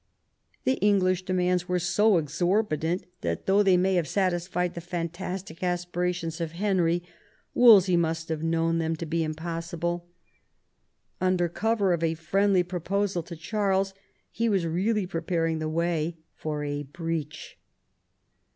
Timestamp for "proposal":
12.63-13.21